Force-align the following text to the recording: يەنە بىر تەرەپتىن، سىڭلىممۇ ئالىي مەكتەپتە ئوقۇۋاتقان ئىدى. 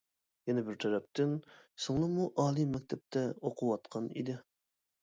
يەنە 0.51 0.63
بىر 0.69 0.77
تەرەپتىن، 0.83 1.35
سىڭلىممۇ 1.85 2.27
ئالىي 2.45 2.69
مەكتەپتە 2.73 3.27
ئوقۇۋاتقان 3.45 4.15
ئىدى. 4.19 4.43